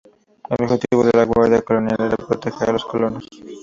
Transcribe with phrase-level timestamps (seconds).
[0.49, 3.27] El objetivo de la Guardia colonial era proteger a los colonos.